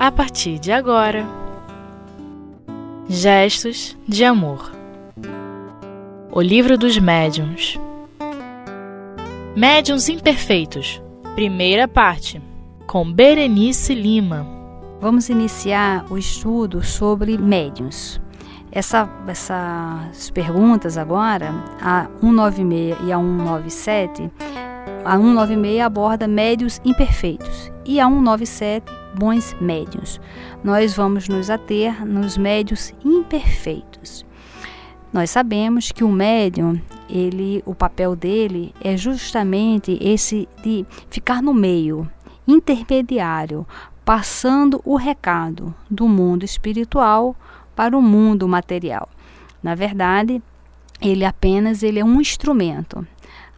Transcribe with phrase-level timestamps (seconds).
[0.00, 1.26] a partir de agora.
[3.06, 4.72] Gestos de Amor.
[6.32, 7.78] O Livro dos Médiuns.
[9.54, 11.02] Médiuns Imperfeitos.
[11.34, 12.40] Primeira parte.
[12.86, 14.46] Com Berenice Lima.
[15.02, 18.18] Vamos iniciar o estudo sobre médiuns.
[18.72, 24.30] Essa, essas perguntas agora, a 196 e a 197,
[25.04, 27.70] a 196 aborda médios imperfeitos.
[27.84, 30.20] E a 197 bons médios.
[30.62, 34.24] Nós vamos nos ater nos médios imperfeitos.
[35.12, 41.52] Nós sabemos que o médium, ele, o papel dele é justamente esse de ficar no
[41.52, 42.08] meio,
[42.46, 43.66] intermediário,
[44.04, 47.34] passando o recado do mundo espiritual
[47.74, 49.08] para o mundo material.
[49.62, 50.40] Na verdade,
[51.00, 53.06] ele apenas ele é um instrumento.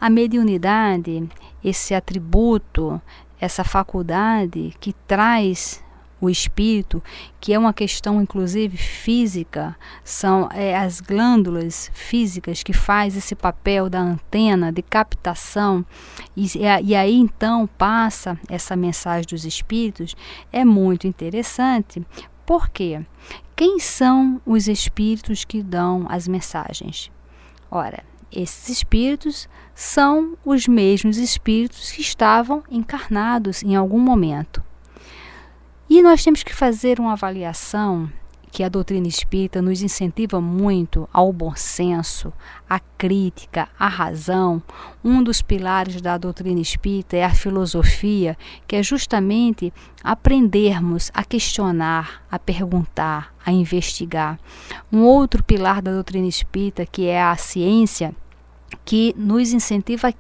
[0.01, 1.29] A mediunidade,
[1.63, 3.01] esse atributo,
[3.43, 5.83] essa faculdade que traz
[6.21, 7.03] o espírito,
[7.41, 13.91] que é uma questão inclusive física, são é, as glândulas físicas que faz esse papel
[13.91, 15.85] da antena de captação
[16.37, 16.47] e,
[16.85, 20.15] e aí então passa essa mensagem dos espíritos
[20.53, 22.01] é muito interessante.
[22.47, 23.05] Por quê?
[23.57, 27.11] Quem são os espíritos que dão as mensagens?
[27.69, 34.63] Ora, esses espíritos são os mesmos espíritos que estavam encarnados em algum momento.
[35.89, 38.11] E nós temos que fazer uma avaliação
[38.53, 42.31] que a doutrina espírita nos incentiva muito ao bom senso,
[42.69, 44.63] à crítica, à razão.
[45.03, 48.37] Um dos pilares da doutrina espírita é a filosofia,
[48.69, 49.73] que é justamente
[50.05, 54.39] aprendermos a questionar, a perguntar, a investigar.
[54.93, 58.15] Um outro pilar da doutrina espírita, que é a ciência,
[58.85, 60.13] que nos incentiva a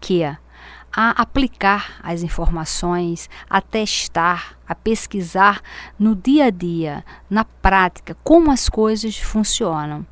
[0.95, 5.63] a aplicar as informações, a testar, a pesquisar
[5.99, 10.07] no dia a dia, na prática, como as coisas funcionam.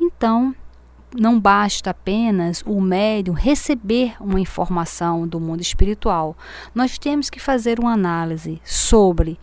[0.00, 0.54] Então,
[1.14, 6.36] não basta apenas o médium receber uma informação do mundo espiritual.
[6.74, 9.38] Nós temos que fazer uma análise sobre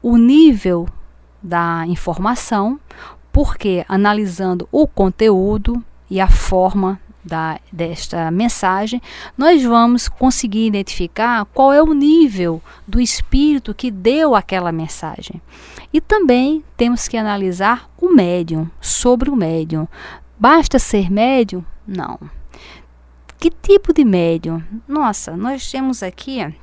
[0.00, 0.86] o nível
[1.42, 2.78] da informação,
[3.32, 9.00] porque analisando o conteúdo e a forma da, desta mensagem,
[9.36, 15.40] nós vamos conseguir identificar qual é o nível do espírito que deu aquela mensagem.
[15.92, 19.86] E também temos que analisar o médium, sobre o médium.
[20.38, 21.64] Basta ser médium?
[21.86, 22.18] Não.
[23.38, 24.62] Que tipo de médium?
[24.86, 26.54] Nossa, nós temos aqui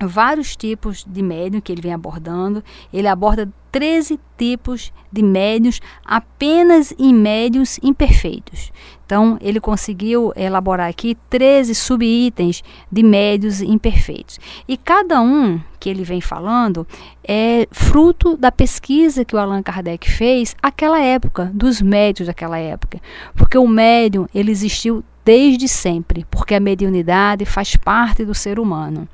[0.00, 2.64] vários tipos de médium que ele vem abordando.
[2.92, 8.72] Ele aborda 13 tipos de médios apenas em médios imperfeitos.
[9.04, 14.38] Então, ele conseguiu elaborar aqui 13 subitens de médios imperfeitos.
[14.68, 16.86] E cada um que ele vem falando
[17.24, 23.00] é fruto da pesquisa que o Allan Kardec fez naquela época, dos médios daquela época.
[23.34, 29.08] Porque o médium, ele existiu desde sempre, porque a mediunidade faz parte do ser humano.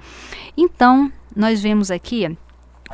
[0.57, 2.37] Então, nós vemos aqui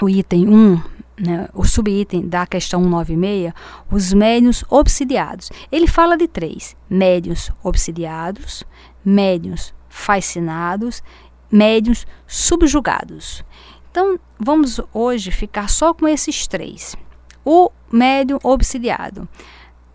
[0.00, 0.82] o item 1,
[1.18, 3.52] né, o subitem da questão 196,
[3.90, 5.50] os médios obsidiados.
[5.70, 8.64] Ele fala de três: médios obsidiados,
[9.04, 11.02] médios fascinados,
[11.50, 13.44] médios subjugados.
[13.90, 16.96] Então, vamos hoje ficar só com esses três.
[17.44, 19.28] O médium obsidiado.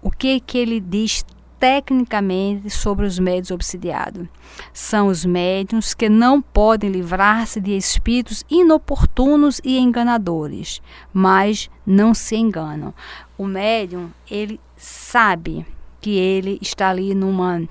[0.01, 1.25] O que que ele diz
[1.59, 4.27] tecnicamente sobre os médios obsidiados.
[4.73, 10.81] São os médiums que não podem livrar-se de espíritos inoportunos e enganadores,
[11.13, 12.93] mas não se enganam.
[13.37, 15.65] O médium, ele sabe
[15.99, 17.67] que ele está ali numa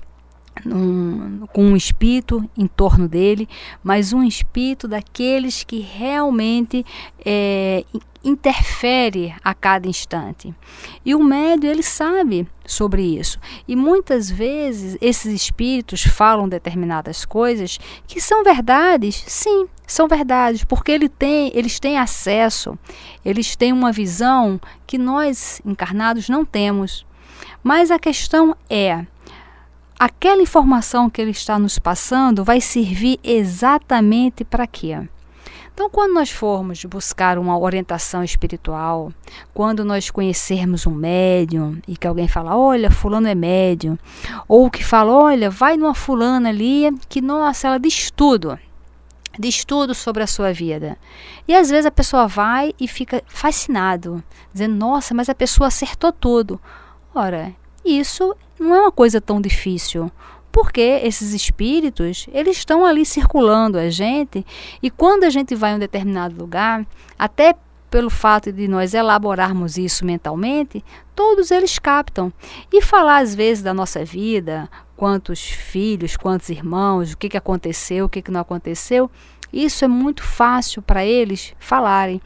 [1.53, 3.47] com um espírito em torno dele,
[3.83, 6.85] mas um espírito daqueles que realmente
[7.25, 7.83] é,
[8.23, 10.53] interfere a cada instante.
[11.05, 13.39] E o médio ele sabe sobre isso.
[13.67, 20.91] E muitas vezes esses espíritos falam determinadas coisas que são verdades, sim, são verdades, porque
[20.91, 22.77] ele tem, eles têm acesso,
[23.23, 27.05] eles têm uma visão que nós encarnados não temos.
[27.63, 29.05] Mas a questão é,
[29.99, 35.07] aquela informação que ele está nos passando vai servir exatamente para quê?
[35.73, 39.13] Então, quando nós formos buscar uma orientação espiritual,
[39.53, 43.95] quando nós conhecermos um médium e que alguém fala, olha, fulano é médium,
[44.47, 48.57] ou que fala, olha, vai numa fulana ali que, nossa, ela diz tudo,
[49.37, 50.97] diz tudo sobre a sua vida.
[51.47, 56.11] E às vezes a pessoa vai e fica fascinado, dizendo, nossa, mas a pessoa acertou
[56.11, 56.59] tudo.
[57.13, 57.53] Ora,
[57.85, 60.11] isso não é uma coisa tão difícil,
[60.51, 64.45] porque esses espíritos, eles estão ali circulando a gente,
[64.81, 66.85] e quando a gente vai em um determinado lugar,
[67.17, 67.55] até
[67.89, 70.83] pelo fato de nós elaborarmos isso mentalmente,
[71.15, 72.31] todos eles captam.
[72.71, 78.05] E falar às vezes da nossa vida, quantos filhos, quantos irmãos, o que, que aconteceu,
[78.05, 79.09] o que, que não aconteceu,
[79.53, 82.21] isso é muito fácil para eles falarem.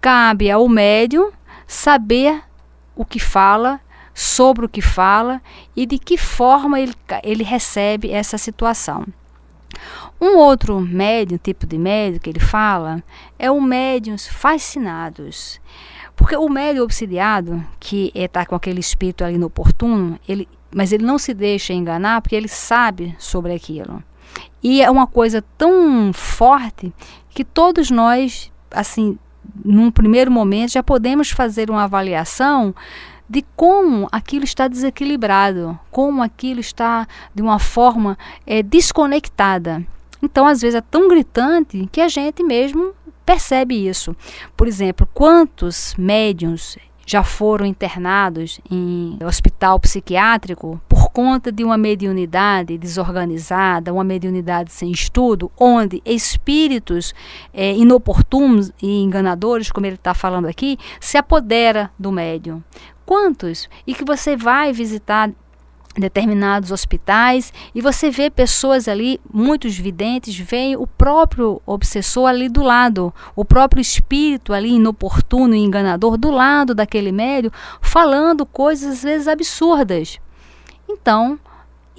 [0.00, 1.30] Cabe ao médium
[1.66, 2.42] saber
[2.96, 3.80] o que fala,
[4.14, 5.40] sobre o que fala
[5.74, 9.06] e de que forma ele, ele recebe essa situação.
[10.20, 13.02] Um outro médium, tipo de médium que ele fala,
[13.38, 15.60] é o médiums fascinados.
[16.14, 21.04] Porque o médium obsidiado, que está com aquele espírito ali no oportuno, ele, mas ele
[21.04, 24.02] não se deixa enganar porque ele sabe sobre aquilo.
[24.62, 26.92] E é uma coisa tão forte
[27.30, 29.18] que todos nós, assim,
[29.64, 32.74] num primeiro momento, já podemos fazer uma avaliação
[33.32, 39.82] de como aquilo está desequilibrado, como aquilo está de uma forma é, desconectada.
[40.22, 42.92] Então, às vezes, é tão gritante que a gente mesmo
[43.24, 44.14] percebe isso.
[44.54, 46.76] Por exemplo, quantos médiums
[47.06, 54.90] já foram internados em hospital psiquiátrico por conta de uma mediunidade desorganizada, uma mediunidade sem
[54.90, 57.12] estudo, onde espíritos
[57.52, 62.62] é, inoportunos e enganadores, como ele está falando aqui, se apodera do médium.
[63.04, 63.68] Quantos?
[63.86, 65.30] E que você vai visitar
[65.94, 72.62] determinados hospitais e você vê pessoas ali, muitos videntes, veem o próprio obsessor ali do
[72.62, 77.50] lado, o próprio espírito ali inoportuno e enganador do lado daquele médium,
[77.80, 80.18] falando coisas às vezes absurdas.
[80.88, 81.38] Então,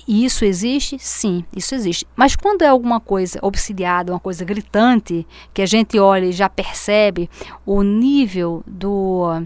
[0.07, 0.97] isso existe?
[0.99, 2.05] Sim, isso existe.
[2.15, 6.49] Mas quando é alguma coisa obsidiada, uma coisa gritante, que a gente olha e já
[6.49, 7.29] percebe
[7.65, 9.43] o nível do,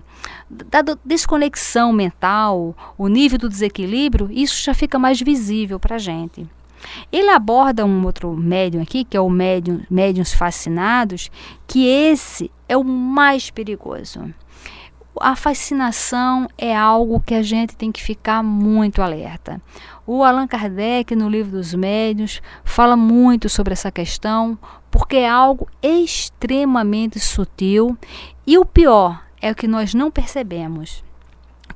[0.50, 6.48] da desconexão mental, o nível do desequilíbrio, isso já fica mais visível para a gente.
[7.12, 11.32] Ele aborda um outro médium aqui, que é o médium, médiums fascinados,
[11.66, 14.34] que esse é o mais perigoso.
[15.20, 19.60] A fascinação é algo que a gente tem que ficar muito alerta.
[20.10, 24.58] O Allan Kardec, no livro dos médios, fala muito sobre essa questão,
[24.90, 27.98] porque é algo extremamente sutil
[28.46, 31.04] e o pior é o que nós não percebemos.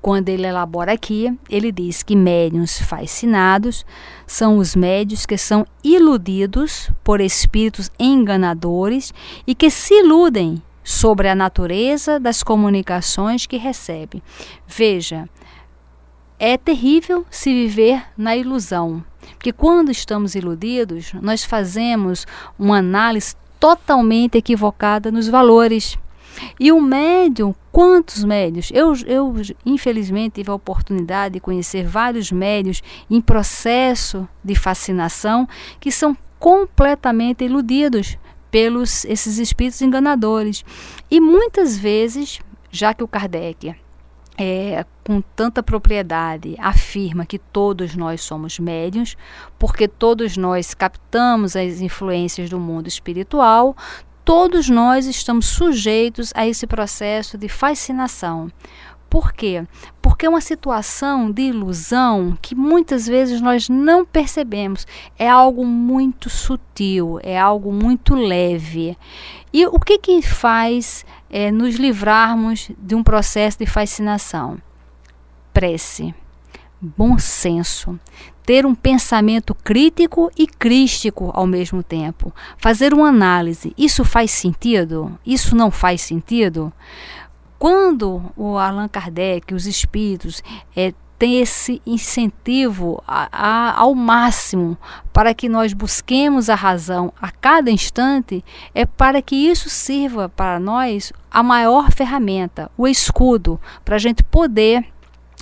[0.02, 3.86] Quando ele elabora aqui, ele diz que médiuns fascinados
[4.26, 9.14] são os médios que são iludidos por espíritos enganadores
[9.46, 14.24] e que se iludem sobre a natureza das comunicações que recebem.
[14.66, 15.28] Veja,
[16.44, 19.04] é terrível se viver na ilusão,
[19.34, 22.26] porque quando estamos iludidos, nós fazemos
[22.58, 26.00] uma análise totalmente equivocada nos valores.
[26.60, 28.72] E o médium, quantos médios?
[28.74, 35.48] Eu, eu, infelizmente, tive a oportunidade de conhecer vários médios em processo de fascinação
[35.80, 38.18] que são completamente iludidos
[38.50, 40.66] pelos esses espíritos enganadores.
[41.12, 42.40] E muitas vezes,
[42.72, 43.76] já que o Kardec
[44.44, 49.16] é, com tanta propriedade afirma que todos nós somos médiuns,
[49.60, 53.76] porque todos nós captamos as influências do mundo espiritual,
[54.26, 58.52] todos nós estamos sujeitos a esse processo de fascinação.
[59.12, 59.68] Por quê?
[60.02, 64.88] Porque é uma situação de ilusão que muitas vezes nós não percebemos.
[65.20, 68.98] É algo muito sutil, é algo muito leve.
[69.52, 74.58] E o que, que faz é, nos livrarmos de um processo de fascinação?
[75.54, 76.16] Prece,
[76.80, 78.00] bom senso,
[78.46, 83.74] ter um pensamento crítico e crístico ao mesmo tempo, fazer uma análise.
[83.78, 85.20] Isso faz sentido?
[85.26, 86.72] Isso não faz sentido?
[87.62, 90.42] Quando o Allan Kardec, os espíritos,
[90.76, 94.76] é, tem esse incentivo a, a, ao máximo
[95.14, 100.60] para que nós busquemos a razão a cada instante, é para que isso sirva para
[100.60, 104.84] nós a maior ferramenta, o escudo, para a gente poder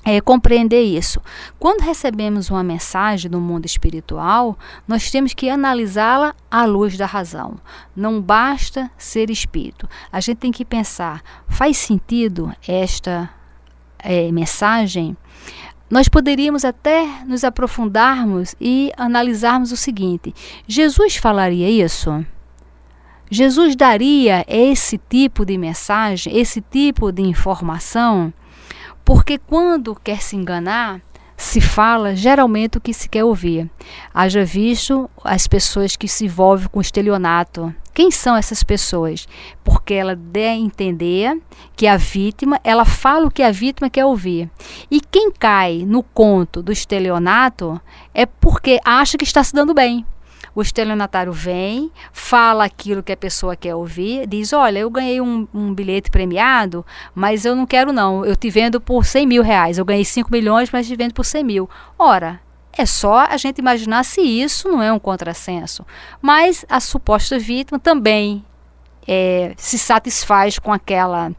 [0.04, 1.22] é, compreender isso.
[1.60, 7.60] Quando recebemos uma mensagem do mundo espiritual, nós temos que analisá-la à luz da razão.
[7.96, 9.88] Não basta ser espírito.
[10.12, 13.30] A gente tem que pensar: faz sentido esta
[14.00, 15.16] é, mensagem?
[15.90, 20.34] Nós poderíamos até nos aprofundarmos e analisarmos o seguinte:
[20.68, 22.26] Jesus falaria isso?
[23.32, 28.34] Jesus daria esse tipo de mensagem, esse tipo de informação?
[29.10, 31.02] Porque quando quer se enganar,
[31.36, 33.68] se fala geralmente o que se quer ouvir.
[34.14, 37.74] Haja visto as pessoas que se envolvem com estelionato.
[37.92, 39.28] Quem são essas pessoas?
[39.64, 41.42] Porque ela a entender
[41.76, 44.48] que a vítima, ela fala o que a vítima quer ouvir.
[44.92, 47.82] E quem cai no conto do estelionato
[48.14, 50.06] é porque acha que está se dando bem
[50.56, 55.48] o estelionatário vem, fala aquilo que a pessoa quer ouvir, diz: Olha, eu ganhei um,
[55.54, 58.26] um, bilhete premiado, mas eu não quero, não.
[58.26, 59.78] Eu te vendo por 100 mil reais.
[59.78, 61.70] Eu ganhei 5 milhões, mas te vendo por 100 mil.
[61.98, 62.40] Ora,
[62.78, 65.86] é só a gente imaginar se isso não é um contrassenso.
[66.22, 68.44] Mas a suposta vítima também
[69.08, 71.32] é, se satisfaz com aquela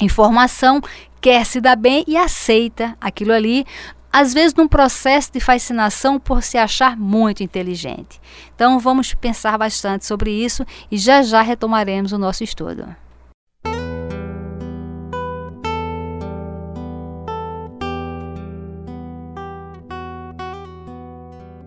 [0.00, 0.80] informação,
[1.20, 3.64] quer se dar bem e aceita aquilo ali,
[4.12, 8.20] às vezes num processo de fascinação por se achar muito inteligente.
[8.54, 12.94] Então vamos pensar bastante sobre isso e já já retomaremos o nosso estudo.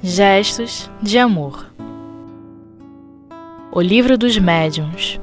[0.03, 1.73] Gestos de amor.
[3.71, 5.19] O livro dos médiuns.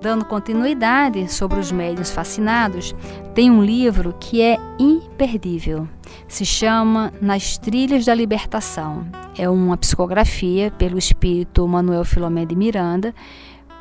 [0.00, 2.94] Dando continuidade sobre os médiuns fascinados,
[3.34, 5.86] tem um livro que é imperdível.
[6.28, 9.06] Se chama Nas Trilhas da Libertação.
[9.36, 13.14] É uma psicografia pelo espírito Manuel Filomé de Miranda.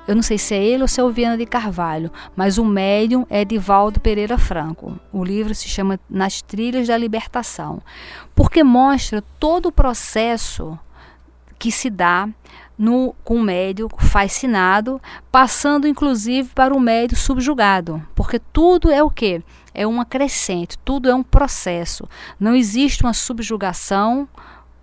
[0.08, 2.66] Eu não sei se é ele ou se é o Viana de Carvalho, mas o
[2.66, 5.00] médium é Divaldo Pereira Franco.
[5.12, 7.82] O livro se chama Nas Trilhas da Libertação,
[8.36, 10.78] porque mostra todo o processo
[11.58, 12.28] que se dá
[12.78, 15.02] no, com o médio fascinado,
[15.32, 19.42] passando inclusive para o médio subjugado, porque tudo é o que?
[19.74, 22.08] É uma crescente, tudo é um processo.
[22.40, 24.28] Não existe uma subjugação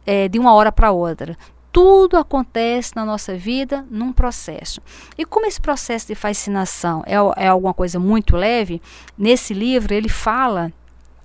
[0.06, 1.37] é, de uma hora para outra.
[1.73, 4.80] Tudo acontece na nossa vida num processo.
[5.16, 8.82] E como esse processo de fascinação é, é alguma coisa muito leve,
[9.16, 10.73] nesse livro ele fala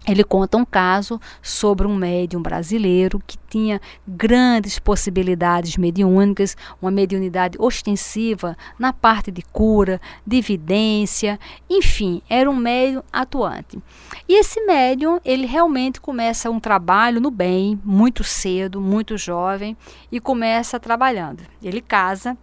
[0.07, 7.57] ele conta um caso sobre um médium brasileiro que tinha grandes possibilidades mediúnicas, uma mediunidade
[7.59, 13.81] ostensiva na parte de cura, de evidência, enfim, era um médium atuante.
[14.27, 19.75] E esse médium, ele realmente começa um trabalho no bem, muito cedo, muito jovem,
[20.11, 21.43] e começa trabalhando.
[21.63, 22.37] Ele casa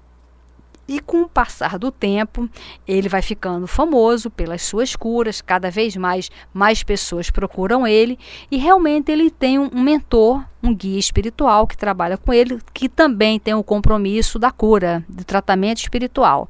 [0.92, 2.46] e com o passar do tempo,
[2.87, 8.18] ele vai ficando famoso pelas suas curas, cada vez mais mais pessoas procuram ele
[8.50, 13.40] e realmente ele tem um mentor, um guia espiritual que trabalha com ele, que também
[13.40, 16.46] tem o compromisso da cura, do tratamento espiritual.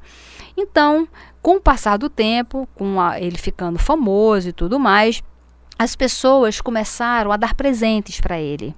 [0.57, 1.07] Então,
[1.41, 5.23] com o passar do tempo, com a, ele ficando famoso e tudo mais,
[5.79, 8.75] as pessoas começaram a dar presentes para ele.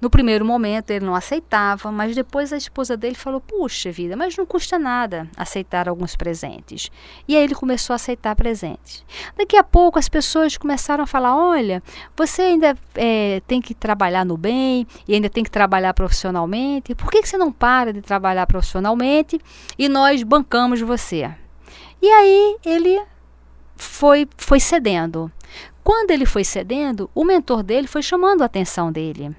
[0.00, 4.36] No primeiro momento ele não aceitava, mas depois a esposa dele falou: Puxa vida, mas
[4.36, 6.90] não custa nada aceitar alguns presentes.
[7.26, 9.04] E aí ele começou a aceitar presentes.
[9.36, 11.82] Daqui a pouco as pessoas começaram a falar: Olha,
[12.16, 16.94] você ainda é, tem que trabalhar no bem e ainda tem que trabalhar profissionalmente.
[16.94, 19.40] Por que, que você não para de trabalhar profissionalmente
[19.76, 21.28] e nós bancamos você?
[22.00, 23.02] E aí ele
[23.74, 25.30] foi, foi cedendo.
[25.82, 29.34] Quando ele foi cedendo, o mentor dele foi chamando a atenção dele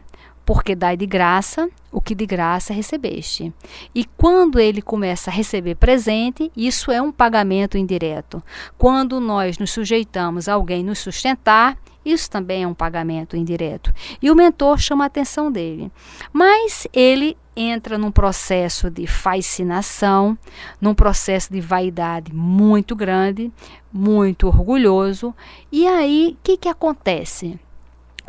[0.49, 3.53] porque dai de graça o que de graça recebeste.
[3.93, 8.41] E quando ele começa a receber presente, isso é um pagamento indireto.
[8.75, 13.93] Quando nós nos sujeitamos a alguém nos sustentar, isso também é um pagamento indireto.
[14.19, 15.91] E o mentor chama a atenção dele.
[16.33, 20.35] Mas ele entra num processo de fascinação,
[20.81, 23.51] num processo de vaidade muito grande,
[23.93, 25.31] muito orgulhoso.
[25.71, 27.59] E aí, o que, que acontece?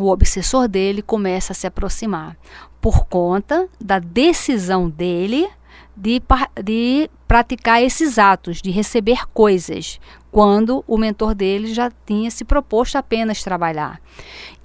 [0.04, 2.36] O obsessor dele começa a se aproximar
[2.80, 5.48] por conta da decisão dele
[5.96, 6.22] de,
[6.64, 12.96] de praticar esses atos, de receber coisas, quando o mentor dele já tinha se proposto
[12.96, 14.00] apenas trabalhar.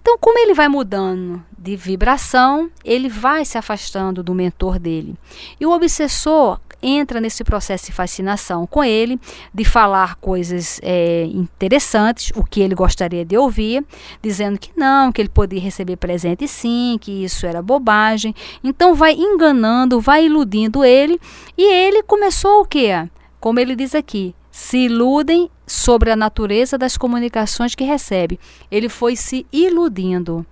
[0.01, 5.15] Então, como ele vai mudando de vibração, ele vai se afastando do mentor dele.
[5.59, 9.19] E o obsessor entra nesse processo de fascinação com ele,
[9.53, 13.83] de falar coisas é, interessantes, o que ele gostaria de ouvir,
[14.21, 18.35] dizendo que não, que ele podia receber presente sim, que isso era bobagem.
[18.63, 21.19] Então vai enganando, vai iludindo ele,
[21.57, 23.09] e ele começou o quê?
[23.39, 28.39] Como ele diz aqui, se iludem sobre a natureza das comunicações que recebe.
[28.71, 30.45] Ele foi se iludindo.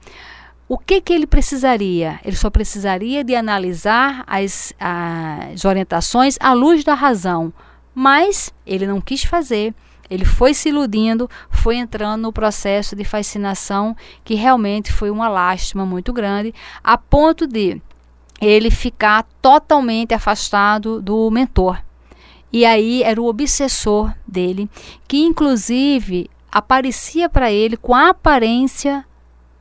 [0.74, 2.20] O que, que ele precisaria?
[2.26, 7.54] Ele só precisaria de analisar as, as orientações à luz da razão.
[7.94, 9.72] Mas ele não quis fazer.
[10.10, 15.86] Ele foi se iludindo, foi entrando no processo de fascinação que realmente foi uma lástima
[15.86, 16.52] muito grande,
[16.84, 17.80] a ponto de
[18.42, 21.80] ele ficar totalmente afastado do mentor.
[22.52, 24.68] E aí era o obsessor dele,
[25.08, 29.06] que inclusive aparecia para ele com a aparência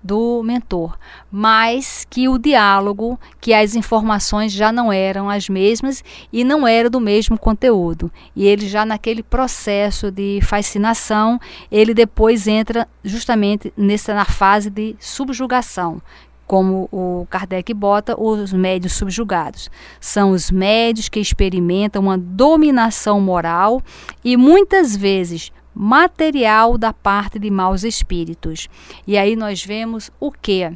[0.02, 0.98] do mentor,
[1.30, 6.90] mas que o diálogo, que as informações já não eram as mesmas e não era
[6.90, 8.10] do mesmo conteúdo.
[8.34, 11.40] E ele já naquele processo de fascinação,
[11.70, 16.02] ele depois entra justamente nessa na fase de subjugação,
[16.46, 19.70] como o Kardec bota, os médios subjugados.
[20.00, 23.80] São os médios que experimentam uma dominação moral
[24.24, 28.68] e muitas vezes material da parte de maus espíritos.
[29.06, 30.70] E aí nós vemos o que?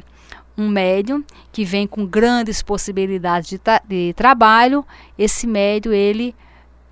[0.57, 4.85] Um médium que vem com grandes possibilidades de, tra de trabalho,
[5.17, 6.33] esse médium ele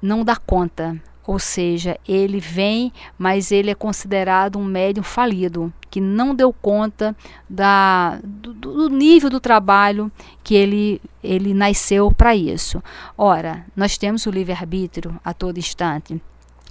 [0.01, 6.00] não dá conta, ou seja, ele vem, mas ele é considerado um médium falido, que
[6.00, 7.15] não deu conta
[7.50, 10.12] da, do, do nível do trabalho
[10.43, 12.83] que ele, ele nasceu para isso.
[13.17, 16.21] Ora, nós temos o livre-arbítrio a todo instante.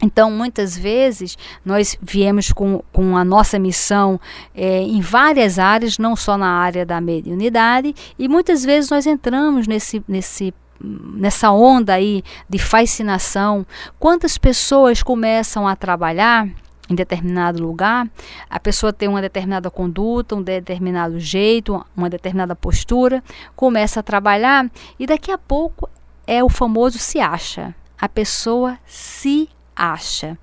[0.05, 4.21] Então, muitas vezes, nós viemos com, com a nossa missão
[4.55, 9.67] é, em várias áreas, não só na área da mediunidade, e muitas vezes nós entramos
[9.67, 13.65] nesse, nesse nessa onda aí de fascinação,
[13.99, 16.47] quantas pessoas começam a trabalhar
[16.91, 18.07] em determinado lugar,
[18.51, 23.25] a pessoa tem uma determinada conduta, um determinado jeito, uma determinada postura,
[23.57, 25.89] começa a trabalhar e daqui a pouco
[26.27, 27.75] é o famoso se acha.
[27.99, 30.39] A pessoa se acha.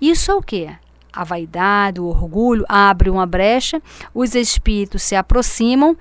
[0.00, 0.68] Isso é o que?
[1.12, 3.82] A vaidade, o orgulho abre uma brecha,
[4.14, 5.96] os espíritos se aproximam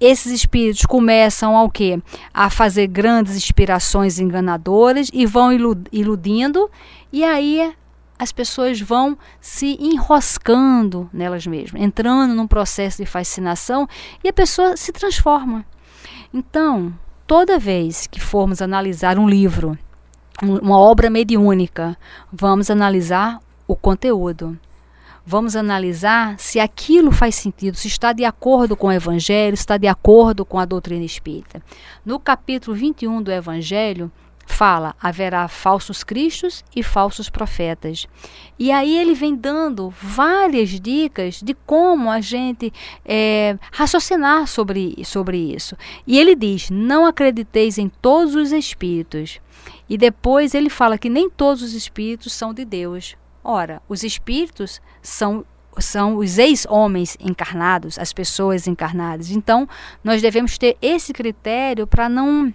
[0.00, 2.00] esses espíritos começam ao quê?
[2.32, 5.50] A fazer grandes inspirações enganadoras e vão
[5.92, 6.70] iludindo,
[7.12, 7.72] e aí
[8.18, 13.88] as pessoas vão se enroscando nelas mesmas, entrando num processo de fascinação
[14.22, 15.64] e a pessoa se transforma.
[16.32, 16.92] Então,
[17.26, 19.78] toda vez que formos analisar um livro,
[20.42, 21.96] uma obra mediúnica,
[22.32, 24.58] vamos analisar o conteúdo.
[25.26, 29.78] Vamos analisar se aquilo faz sentido, se está de acordo com o Evangelho, se está
[29.78, 31.62] de acordo com a doutrina espírita.
[32.04, 34.12] No capítulo 21 do Evangelho,
[34.46, 38.06] fala: haverá falsos cristos e falsos profetas.
[38.58, 42.72] E aí ele vem dando várias dicas de como a gente
[43.04, 45.76] é, raciocinar sobre, sobre isso.
[46.06, 49.40] E ele diz: não acrediteis em todos os espíritos.
[49.88, 53.16] E depois ele fala que nem todos os espíritos são de Deus.
[53.42, 55.44] Ora, os espíritos são
[55.76, 59.30] são os ex-homens encarnados, as pessoas encarnadas.
[59.30, 59.68] Então,
[60.04, 62.54] nós devemos ter esse critério para não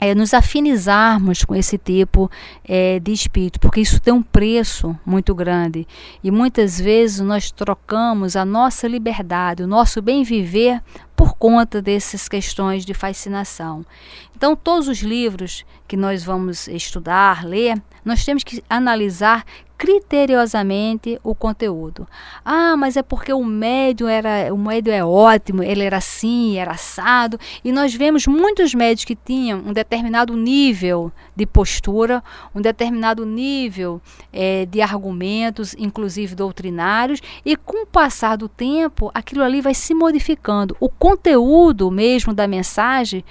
[0.00, 2.30] é, nos afinizarmos com esse tipo
[2.64, 5.86] é, de espírito, porque isso tem um preço muito grande.
[6.22, 10.82] E muitas vezes nós trocamos a nossa liberdade, o nosso bem viver,
[11.16, 13.84] por conta dessas questões de fascinação.
[14.36, 19.44] Então, todos os livros que nós vamos estudar, ler, nós temos que analisar
[19.76, 22.06] criteriosamente o conteúdo.
[22.44, 26.72] Ah, mas é porque o médium era, o médium é ótimo, ele era assim, era
[26.72, 32.22] assado, e nós vemos muitos médios que tinham um determinado nível de postura,
[32.54, 34.00] um determinado nível
[34.32, 39.92] é, de argumentos, inclusive doutrinários, e com o passar do tempo, aquilo ali vai se
[39.92, 40.76] modificando.
[40.78, 43.24] O conteúdo mesmo da mensagem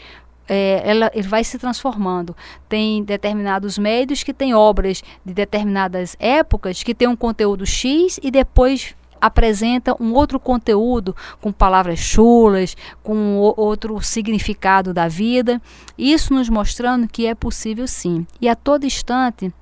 [0.47, 2.35] é, ela, ele vai se transformando.
[2.67, 8.29] Tem determinados médios que têm obras de determinadas épocas que têm um conteúdo X e
[8.29, 15.61] depois apresenta um outro conteúdo com palavras chulas, com outro significado da vida.
[15.97, 18.27] Isso nos mostrando que é possível sim.
[18.41, 19.53] E a todo instante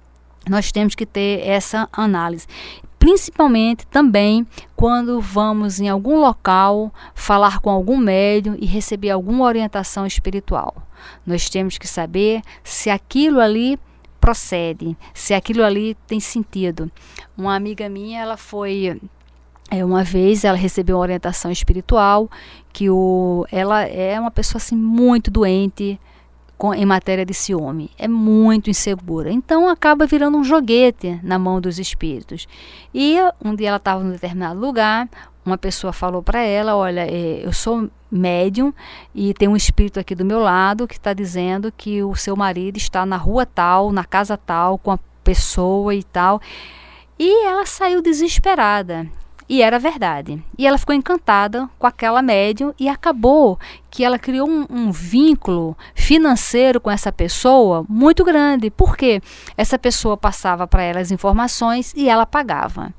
[0.50, 2.48] nós temos que ter essa análise
[3.02, 10.06] principalmente também quando vamos em algum local falar com algum médium e receber alguma orientação
[10.06, 10.76] espiritual.
[11.26, 13.80] Nós temos que saber se aquilo ali
[14.20, 16.92] procede, se aquilo ali tem sentido.
[17.36, 19.02] Uma amiga minha, ela foi
[19.72, 22.30] é, uma vez ela recebeu uma orientação espiritual
[22.72, 26.00] que o, ela é uma pessoa assim muito doente,
[26.62, 27.90] com, em matéria de ciúme.
[27.98, 29.32] É muito insegura.
[29.32, 32.48] Então acaba virando um joguete na mão dos espíritos.
[32.94, 35.10] E um dia ela estava em determinado lugar,
[35.44, 38.72] uma pessoa falou para ela: Olha, é, eu sou médium
[39.16, 42.78] e tem um espírito aqui do meu lado que está dizendo que o seu marido
[42.78, 46.40] está na rua tal, na casa tal, com a pessoa e tal.
[47.18, 49.10] E ela saiu desesperada.
[49.52, 50.42] E era verdade.
[50.58, 53.60] E ela ficou encantada com aquela médium e acabou
[53.90, 58.70] que ela criou um, um, vínculo financeiro com essa pessoa muito grande.
[58.72, 59.22] Porque
[59.58, 62.94] essa pessoa passava para ela as informações e ela pagava.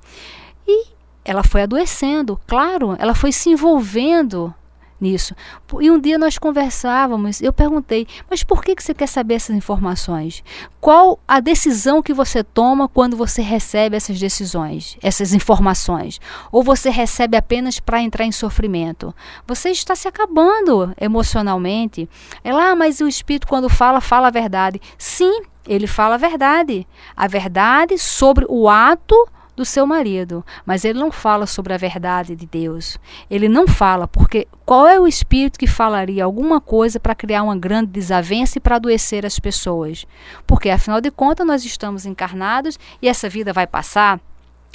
[0.68, 0.88] E
[1.24, 4.54] ela foi adoecendo, claro, ela foi se envolvendo
[5.02, 5.34] nisso.
[5.80, 9.56] E um dia nós conversávamos, eu perguntei, mas por que, que você quer saber essas
[9.56, 10.42] informações?
[10.80, 16.20] Qual a decisão que você toma quando você recebe essas decisões, essas informações?
[16.50, 19.14] Ou você recebe apenas para entrar em sofrimento?
[19.46, 22.08] Você está se acabando emocionalmente.
[22.44, 24.80] É lá, mas o Espírito, quando fala, fala a verdade.
[24.96, 26.86] Sim, ele fala a verdade.
[27.16, 29.16] A verdade sobre o ato
[29.62, 32.98] do seu marido, mas ele não fala sobre a verdade de Deus.
[33.30, 37.56] Ele não fala porque qual é o espírito que falaria alguma coisa para criar uma
[37.56, 40.04] grande desavença e para adoecer as pessoas?
[40.48, 44.18] Porque afinal de contas nós estamos encarnados e essa vida vai passar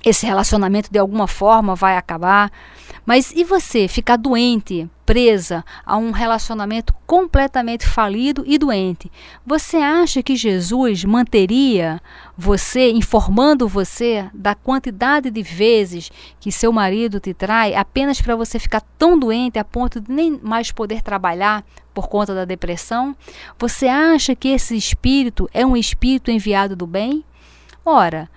[0.06, 2.50] esse relacionamento de alguma forma vai acabar.
[3.08, 9.10] Mas e você ficar doente, presa a um relacionamento completamente falido e doente?
[9.46, 12.02] Você acha que Jesus manteria
[12.38, 18.60] você, informando você da quantidade de vezes que seu marido te trai apenas para você
[18.60, 23.15] ficar tão doente a ponto de nem mais poder trabalhar por conta da depressão?
[23.58, 27.24] Você acha que esse espírito é um espírito enviado do bem?
[27.86, 28.30] Ora,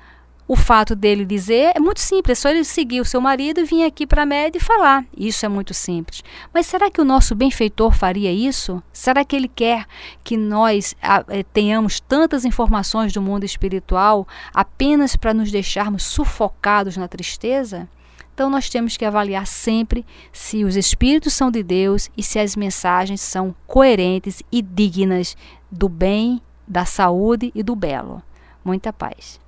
[0.51, 3.65] o fato dele dizer é muito simples, é só ele seguir o seu marido e
[3.65, 5.05] vir aqui para a média e falar.
[5.17, 6.25] Isso é muito simples.
[6.53, 8.83] Mas será que o nosso benfeitor faria isso?
[8.93, 9.87] Será que ele quer
[10.25, 16.97] que nós a, eh, tenhamos tantas informações do mundo espiritual apenas para nos deixarmos sufocados
[16.97, 17.89] na tristeza?
[18.35, 22.57] Então nós temos que avaliar sempre se os espíritos são de Deus e se as
[22.57, 25.37] mensagens são coerentes e dignas
[25.71, 28.21] do bem, da saúde e do belo.
[28.65, 29.40] Muita paz.